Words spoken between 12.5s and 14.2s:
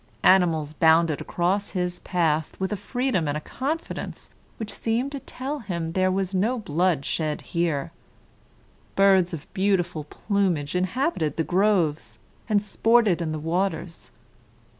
sported in the waters.